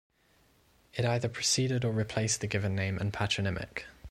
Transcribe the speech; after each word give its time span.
It 0.95 1.05
either 1.05 1.29
preceded 1.29 1.85
or 1.85 1.91
replaced 1.91 2.41
the 2.41 2.47
given 2.47 2.73
name 2.75 2.97
and 2.97 3.13
patronymic. 3.13 3.85